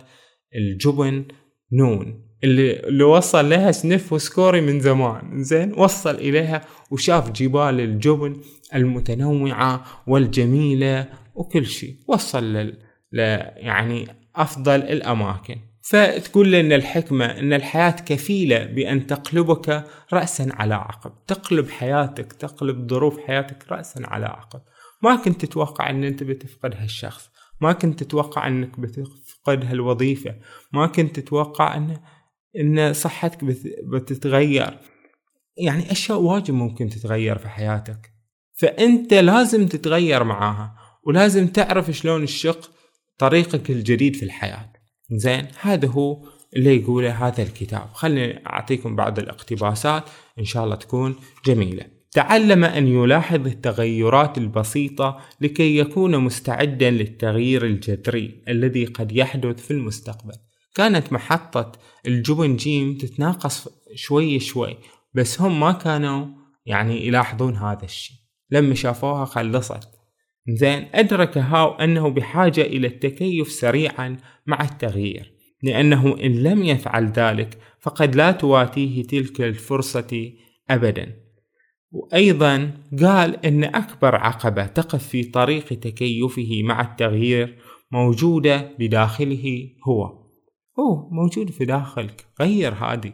الجبن 0.56 1.26
نون. 1.74 2.32
اللي, 2.44 2.80
اللي 2.80 3.04
وصل 3.04 3.50
لها 3.50 3.72
سنيف 3.72 4.14
وسكوري 4.14 4.62
من 4.62 4.80
زمان. 4.80 5.44
زين 5.44 5.74
وصل 5.78 6.16
إليها 6.16 6.62
وشاف 6.92 7.32
جبال 7.32 7.80
الجبن 7.80 8.42
المتنوعة 8.76 9.86
والجميلة 10.08 11.10
وكل 11.36 11.66
شيء. 11.66 11.96
وصل 12.08 12.44
لل... 12.44 12.78
ل... 13.12 13.20
يعني 13.56 14.08
أفضل 14.36 14.76
الأماكن. 14.76 15.71
فتقول 15.82 16.52
لنا 16.52 16.76
الحكمة 16.76 17.26
أن 17.26 17.54
الحياة 17.54 17.92
كفيلة 17.92 18.66
بأن 18.66 19.08
تقلبك 19.08 19.88
رأسا 20.14 20.50
على 20.54 20.76
عقب. 20.76 21.26
تقلب 21.28 21.70
حياتك 21.70 22.34
تقلب 22.34 22.90
ظروف 22.90 23.20
حياتك 23.20 23.72
رأسا 23.72 24.02
على 24.04 24.26
عقب. 24.26 24.62
ما 25.04 25.16
كنت 25.16 25.46
تتوقع 25.46 25.90
أن 25.90 26.04
أنت 26.04 26.24
بتفقد 26.24 26.76
هالشخص. 26.76 27.30
ما 27.62 27.74
كنت 27.74 28.04
تتوقع 28.04 28.48
أنك 28.48 28.80
بتفقد 28.80 29.66
هالوظيفة. 29.66 30.36
ما 30.74 30.88
كنت 30.88 31.20
تتوقع 31.20 31.78
أن 31.78 32.00
أن 32.60 32.94
صحتك 32.94 33.44
بتتغير. 33.84 34.78
يعني 35.58 35.92
أشياء 35.92 36.20
واجد 36.20 36.52
ممكن 36.52 36.90
تتغير 36.90 37.38
في 37.38 37.50
حياتك. 37.50 38.12
فأنت 38.54 39.14
لازم 39.14 39.68
تتغير 39.68 40.24
معاها. 40.24 40.76
ولازم 41.04 41.48
تعرف 41.48 41.92
شلون 41.92 42.24
الشق 42.24 42.72
طريقك 43.18 43.70
الجديد 43.70 44.16
في 44.16 44.24
الحياة. 44.24 44.81
زين 45.12 45.48
هذا 45.62 45.88
هو 45.88 46.26
اللي 46.56 46.76
يقوله 46.76 47.28
هذا 47.28 47.44
الكتاب. 47.44 47.90
خلني 47.94 48.46
أعطيكم 48.48 48.96
بعض 48.96 49.20
الاقتباسات 49.20 50.04
إن 50.40 50.44
شاء 50.46 50.64
الله 50.64 50.76
تكون 50.76 51.16
جميلة. 51.46 51.86
تعلم 52.12 52.64
أن 52.64 52.88
يلاحظ 52.88 53.48
التغيرات 53.48 54.38
البسيطة 54.38 55.20
لكي 55.42 55.78
يكون 55.78 56.18
مستعدا 56.18 56.90
للتغيير 56.90 57.66
الجذري 57.66 58.44
الذي 58.48 58.86
قد 58.86 59.12
يحدث 59.12 59.66
في 59.66 59.72
المستقبل. 59.72 60.34
كانت 60.76 61.14
محطة 61.14 61.72
الجبن 62.08 62.56
جيم 62.56 62.98
تتناقص 62.98 63.68
شوي 63.96 64.40
شوي 64.40 64.78
بس 65.14 65.42
هم 65.42 65.60
ما 65.60 65.72
كانوا 65.72 66.28
يعني 66.66 67.08
يلاحظون 67.08 67.56
هذا 67.56 67.84
الشيء. 67.84 68.18
لما 68.50 68.76
شافوها 68.76 69.26
خلصت. 69.26 70.01
زين 70.50 70.88
أدرك 70.94 71.38
هاو 71.38 71.72
أنه 71.72 72.10
بحاجة 72.10 72.62
إلى 72.62 72.88
التكيف 72.88 73.52
سريعا 73.52 74.18
مع 74.46 74.64
التغيير. 74.64 75.34
لأنه 75.64 76.18
إن 76.24 76.44
لم 76.44 76.64
يفعل 76.64 77.08
ذلك 77.08 77.58
فقد 77.80 78.16
لا 78.16 78.32
تواتيه 78.32 79.04
تلك 79.04 79.42
الفرصة 79.42 80.32
أبدا. 80.70 81.16
وأيضا 81.92 82.72
قال 83.02 83.46
أن 83.46 83.64
أكبر 83.64 84.16
عقبة 84.16 84.66
تقف 84.66 85.08
في 85.08 85.24
طريق 85.24 85.66
تكيفه 85.66 86.62
مع 86.64 86.82
التغيير 86.82 87.58
موجودة 87.92 88.72
بداخله 88.80 89.70
هو. 89.88 90.22
هو 90.80 91.10
موجود 91.12 91.52
في 91.52 91.66
داخلك 91.66 92.26
غير 92.42 92.74
هذه 92.74 93.14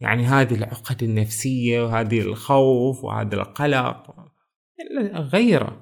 يعني 0.00 0.22
هذه 0.22 0.54
العقد 0.54 1.02
النفسية 1.02 1.82
وهذه 1.84 2.20
الخوف 2.20 3.04
وهذا 3.04 3.34
القلق 3.34 4.14
غيره. 5.14 5.81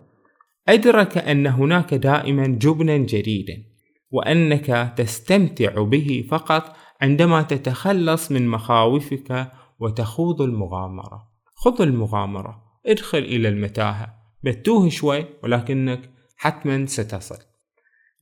أدرك 0.70 1.18
أن 1.18 1.46
هناك 1.46 1.94
دائما 1.94 2.46
جبنا 2.46 2.96
جديدا 2.96 3.64
وأنك 4.10 4.94
تستمتع 4.96 5.82
به 5.82 6.24
فقط 6.30 6.76
عندما 7.00 7.42
تتخلص 7.42 8.32
من 8.32 8.48
مخاوفك 8.48 9.52
وتخوض 9.78 10.42
المغامرة. 10.42 11.30
خذ 11.54 11.82
المغامرة 11.82 12.62
ادخل 12.86 13.18
إلى 13.18 13.48
المتاهة. 13.48 14.14
بتوه 14.44 14.88
شوي 14.88 15.26
ولكنك 15.42 16.10
حتما 16.36 16.86
ستصل. 16.86 17.38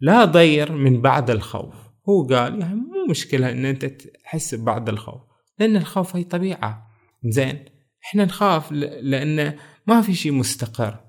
لا 0.00 0.24
ضير 0.24 0.72
من 0.72 1.00
بعد 1.00 1.30
الخوف. 1.30 1.74
هو 2.08 2.26
قال 2.26 2.60
يعني 2.60 2.74
مو 2.74 3.06
مشكلة 3.10 3.50
إن 3.52 3.64
أنت 3.64 3.84
تحس 4.24 4.54
ببعض 4.54 4.88
الخوف 4.88 5.20
لأن 5.58 5.76
الخوف 5.76 6.16
هي 6.16 6.24
طبيعة. 6.24 6.88
زين 7.24 7.64
إحنا 8.04 8.24
نخاف 8.24 8.72
لأن 8.72 9.54
ما 9.86 10.00
في 10.00 10.14
شيء 10.14 10.32
مستقر. 10.32 11.07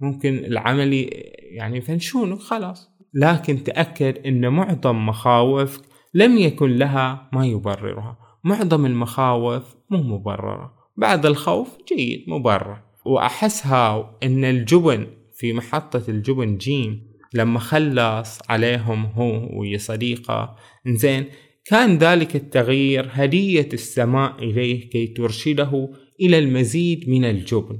ممكن 0.00 0.38
العملي 0.38 1.02
يعني 1.50 1.78
يفنشونك 1.78 2.38
خلاص. 2.38 2.90
لكن 3.14 3.64
تأكد 3.64 4.26
أن 4.26 4.48
معظم 4.48 5.06
مخاوفك 5.06 5.84
لم 6.14 6.38
يكن 6.38 6.76
لها 6.76 7.28
ما 7.32 7.46
يبررها. 7.46 8.18
معظم 8.44 8.86
المخاوف 8.86 9.76
مو 9.90 10.02
مبررة. 10.02 10.72
بعد 10.96 11.26
الخوف 11.26 11.68
جيد 11.88 12.24
مبرر. 12.28 12.82
وأحسها 13.04 14.18
أن 14.22 14.44
الجبن 14.44 15.06
في 15.36 15.52
محطة 15.52 16.02
الجبن 16.08 16.56
جيم 16.56 17.10
لما 17.34 17.58
خلص 17.58 18.38
عليهم 18.48 19.04
هو 19.04 19.60
ويا 19.60 19.78
صديقة 19.78 20.56
زين 20.86 21.24
كان 21.64 21.98
ذلك 21.98 22.36
التغيير 22.36 23.08
هدية 23.12 23.68
السماء 23.72 24.34
إليه 24.38 24.90
كي 24.90 25.06
ترشده 25.06 25.88
إلى 26.20 26.38
المزيد 26.38 27.08
من 27.08 27.24
الجبن. 27.24 27.78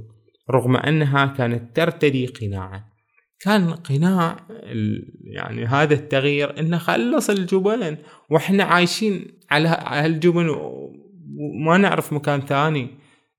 رغم 0.51 0.77
أنها 0.77 1.25
كانت 1.25 1.75
ترتدي 1.75 2.25
قناعا 2.25 2.91
كان 3.39 3.73
قناع 3.73 4.47
يعني 5.23 5.65
هذا 5.65 5.93
التغيير 5.93 6.59
إنه 6.59 6.77
خلص 6.77 7.29
الجبن 7.29 7.97
وإحنا 8.29 8.63
عايشين 8.63 9.27
على 9.51 9.67
هالجبن 9.87 10.49
وما 10.49 11.77
نعرف 11.77 12.13
مكان 12.13 12.41
ثاني. 12.41 12.87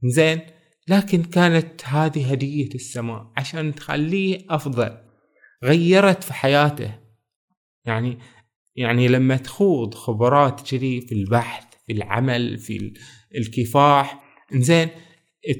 زين؟ 0.04 0.40
لكن 0.88 1.22
كانت 1.22 1.84
هذه 1.84 2.32
هدية 2.32 2.68
السماء 2.74 3.32
عشان 3.36 3.74
تخليه 3.74 4.38
أفضل. 4.50 4.98
غيرت 5.64 6.24
في 6.24 6.34
حياته. 6.34 6.98
يعني 7.84 8.18
يعني 8.76 9.08
لما 9.08 9.36
تخوض 9.36 9.94
خبرات 9.94 10.70
كذي 10.70 11.00
في 11.00 11.14
البحث 11.14 11.64
في 11.86 11.92
العمل 11.92 12.58
في 12.58 12.92
الكفاح. 13.36 14.22
زين؟ 14.52 14.88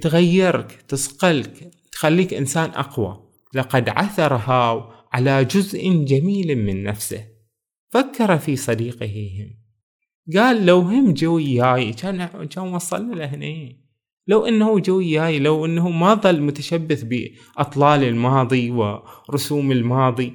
تغيرك 0.01 0.85
تصقلك 0.88 1.71
تخليك 1.92 2.35
إنسان 2.35 2.71
أقوى. 2.71 3.23
لقد 3.55 3.88
عثر 3.88 4.35
هاو 4.35 4.92
على 5.12 5.45
جزء 5.45 6.05
جميل 6.05 6.59
من 6.59 6.83
نفسه. 6.83 7.25
فكر 7.90 8.38
في 8.38 8.57
صديقه 8.57 9.07
هم. 9.07 9.62
قال 10.37 10.66
لو 10.66 10.79
هم 10.79 11.12
جو 11.12 11.35
وياي 11.35 11.92
كان 11.92 12.27
كان 12.27 12.75
وصلنا 12.75 13.14
لهنا 13.14 13.73
لو 14.27 14.47
إنه 14.47 14.79
جو 14.79 14.97
وياي 14.97 15.38
لو 15.38 15.64
إنه 15.66 15.88
ما 15.90 16.14
ظل 16.14 16.42
متشبث 16.42 17.03
بأطلال 17.05 18.05
الماضي 18.05 18.71
ورسوم 18.71 19.73
الماضي 19.73 20.33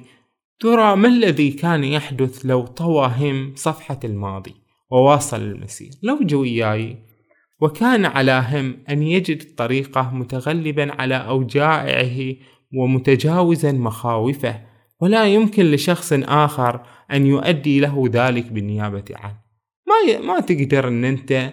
ترى 0.60 0.96
ما 0.96 1.08
الذي 1.08 1.50
كان 1.50 1.84
يحدث 1.84 2.46
لو 2.46 2.66
طوى 2.66 3.06
هم 3.06 3.52
صفحة 3.56 4.00
الماضي 4.04 4.54
وواصل 4.90 5.40
المسير؟ 5.40 5.90
لو 6.02 6.18
جو 6.20 6.40
وياي 6.40 6.98
وكان 7.60 8.04
على 8.04 8.44
هم 8.50 8.76
أن 8.88 9.02
يجد 9.02 9.54
طريقه 9.54 10.14
متغلبا 10.14 10.92
على 10.92 11.14
أوجاعه 11.14 12.34
ومتجاوزا 12.74 13.72
مخاوفه 13.72 14.60
ولا 15.00 15.26
يمكن 15.26 15.70
لشخص 15.70 16.12
آخر 16.12 16.86
أن 17.12 17.26
يؤدي 17.26 17.80
له 17.80 18.04
ذلك 18.12 18.52
بالنيابة 18.52 19.04
عنه. 19.14 19.38
ما 19.86 20.20
ما 20.20 20.40
تقدر 20.40 20.88
أن 20.88 21.04
أنت 21.04 21.52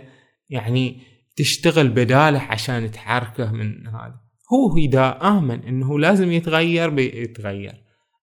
يعني 0.49 1.01
تشتغل 1.35 1.89
بداله 1.89 2.39
عشان 2.39 2.91
تحركه 2.91 3.51
من 3.51 3.87
هذا. 3.87 4.15
هو 4.53 4.77
إذا 4.77 5.19
آمن 5.21 5.63
أنه 5.63 5.99
لازم 5.99 6.31
يتغير 6.31 6.89
بيتغير. 6.89 7.73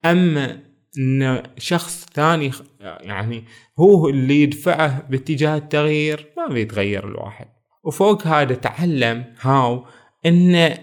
أما 0.05 0.63
أن 0.97 1.43
شخص 1.57 2.05
ثاني 2.13 2.51
يعني 2.81 3.43
هو 3.79 4.09
اللي 4.09 4.43
يدفعه 4.43 5.07
باتجاه 5.09 5.57
التغيير 5.57 6.29
ما 6.37 6.53
بيتغير 6.53 7.07
الواحد. 7.07 7.58
وفوق 7.89 8.27
هذا 8.27 8.55
تعلم 8.55 9.25
هاو 9.41 9.85
أن 10.25 10.77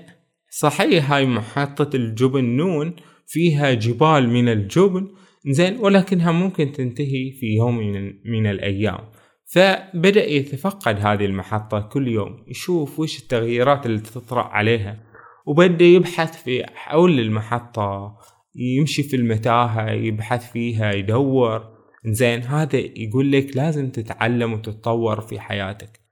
صحيح 0.50 1.12
هاي 1.12 1.26
محطة 1.26 1.96
الجبن 1.96 2.44
نون 2.44 2.96
فيها 3.26 3.74
جبال 3.74 4.28
من 4.28 4.48
الجبن 4.48 5.08
زين 5.50 5.78
ولكنها 5.80 6.32
ممكن 6.32 6.72
تنتهي 6.72 7.30
في 7.30 7.46
يوم 7.46 7.78
من, 7.78 8.12
من 8.24 8.46
الأيام. 8.46 8.98
فبدأ 9.44 10.24
يتفقد 10.24 11.06
هذه 11.06 11.24
المحطة 11.24 11.80
كل 11.80 12.08
يوم 12.08 12.44
يشوف 12.48 13.00
وش 13.00 13.18
التغييرات 13.18 13.86
اللي 13.86 13.98
تطرأ 14.00 14.42
عليها. 14.42 15.02
وبدأ 15.46 15.84
يبحث 15.84 16.42
في 16.42 16.64
حول 16.74 17.20
المحطة 17.20 18.16
يمشي 18.56 19.02
في 19.02 19.16
المتاهة 19.16 19.90
يبحث 19.90 20.52
فيها 20.52 20.92
يدور. 20.92 21.76
زين 22.06 22.42
هذا 22.42 22.78
يقول 22.78 23.32
لك 23.32 23.56
لازم 23.56 23.90
تتعلم 23.90 24.52
وتتطور 24.52 25.20
في 25.20 25.40
حياتك. 25.40 26.05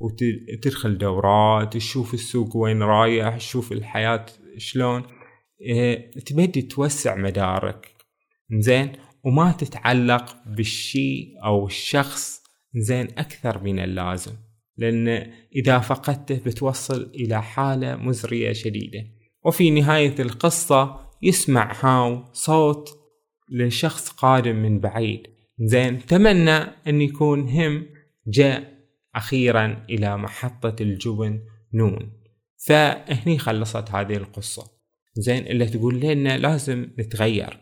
وتدخل 0.00 0.98
دورات 0.98 1.72
تشوف 1.72 2.14
السوق 2.14 2.56
وين 2.56 2.82
رايح 2.82 3.36
تشوف 3.36 3.72
الحياة 3.72 4.26
شلون. 4.56 5.02
آه 5.70 6.10
تبدي 6.26 6.62
توسع 6.62 7.16
مدارك. 7.16 7.94
زين 8.58 8.92
وما 9.24 9.52
تتعلق 9.52 10.36
بالشيء 10.46 11.28
أو 11.44 11.66
الشخص 11.66 12.42
زين 12.74 13.06
أكثر 13.18 13.62
من 13.62 13.78
اللازم. 13.78 14.32
لأن 14.76 15.32
إذا 15.56 15.78
فقدته 15.78 16.40
بتوصل 16.46 17.12
إلى 17.14 17.42
حالة 17.42 17.96
مزرية 17.96 18.52
شديدة. 18.52 19.04
وفي 19.44 19.70
نهاية 19.70 20.14
القصة 20.18 21.00
يسمع 21.22 21.72
هاو 21.84 22.24
صوت 22.32 22.88
لشخص 23.50 24.08
قادم 24.08 24.56
من 24.56 24.80
بعيد. 24.80 25.22
زين 25.60 26.06
تمنى 26.06 26.56
أن 26.86 27.02
يكون 27.02 27.48
هم 27.48 27.86
جاء 28.26 28.77
أخيرا 29.14 29.84
إلى 29.90 30.16
محطة 30.16 30.76
الجبن 30.82 31.40
نون. 31.74 32.12
فهني 32.66 33.38
خلصت 33.38 33.90
هذه 33.90 34.16
القصة. 34.16 34.78
زين 35.14 35.46
اللي 35.46 35.66
تقول 35.66 36.00
لنا 36.00 36.38
لازم 36.38 36.90
نتغير 36.98 37.58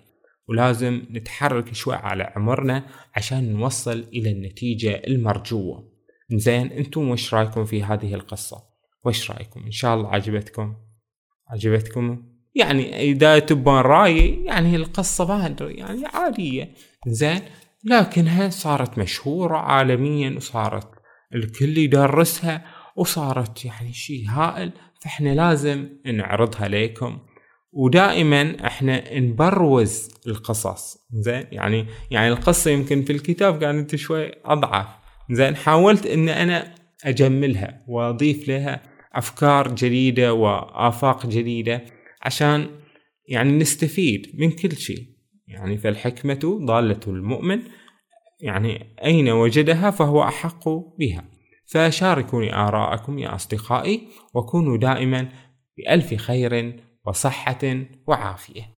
ولازم 0.49 1.03
نتحرك 1.11 1.75
شوي 1.75 1.95
على 1.95 2.33
عمرنا 2.37 2.87
عشان 3.15 3.53
نوصل 3.53 4.07
إلى 4.13 4.31
النتيجة 4.31 5.03
المرجوة. 5.07 5.93
زين 6.33 6.73
أنتم 6.73 7.09
وش 7.09 7.35
رأيكم 7.35 7.65
في 7.65 7.83
هذه 7.83 8.15
القصة؟ 8.15 8.63
وش 9.05 9.31
رأيكم؟ 9.31 9.63
إن 9.63 9.71
شاء 9.71 9.95
الله 9.95 10.09
عجبتكم. 10.09 10.77
عجبتكم؟ 11.49 12.23
يعني 12.55 13.01
إذا 13.03 13.39
تبون 13.39 13.81
رايي 13.81 14.45
يعني 14.45 14.77
القصة 14.77 15.27
ما 15.27 15.57
يعني 15.61 16.07
عادية. 16.07 16.75
زين 17.07 17.41
لكنها 17.85 18.49
صارت 18.49 18.99
مشهورة 18.99 19.57
عالميا 19.57 20.37
وصارت 20.37 20.96
الكل 21.35 21.79
يدرسها 21.79 22.65
وصارت 22.97 23.65
يعني 23.65 23.93
شيء 23.93 24.25
هائل 24.29 24.73
فإحنا 25.01 25.35
لازم 25.35 25.89
نعرضها 26.07 26.69
لكم 26.69 27.19
ودائما 27.73 28.67
إحنا 28.67 29.19
نبروز 29.19 30.09
القصص. 30.27 30.99
زين؟ 31.13 31.45
يعني 31.53 31.87
يعني 32.11 32.29
القصة 32.29 32.71
يمكن 32.71 33.03
في 33.03 33.13
الكتاب 33.13 33.61
كانت 33.61 33.97
شوي 33.97 34.33
أضعف. 34.45 34.87
زين؟ 35.31 35.57
حاولت 35.57 36.07
إن 36.07 36.29
أنا 36.29 36.75
أجملها 37.05 37.85
وأضيف 37.89 38.49
لها 38.49 38.83
أفكار 39.15 39.75
جديدة 39.75 40.35
وآفاق 40.35 41.27
جديدة 41.27 41.85
عشان 42.23 42.67
يعني 43.29 43.53
نستفيد 43.53 44.31
من 44.39 44.51
كل 44.51 44.77
شيء 44.77 45.07
يعني 45.49 45.79
فالحكمة 45.79 46.61
ضالة 46.65 47.01
المؤمن 47.07 47.63
يعني 48.41 48.97
أين 49.05 49.29
وجدها 49.29 49.91
فهو 49.91 50.23
أحق 50.23 50.69
بها. 50.99 51.25
فشاركوني 51.67 52.55
آراءكم 52.55 53.19
يا 53.19 53.35
أصدقائي 53.35 54.09
وكونوا 54.35 54.77
دائما 54.77 55.29
بألف 55.77 56.15
خير 56.15 56.83
وصحة 57.07 57.85
وعافية. 58.07 58.73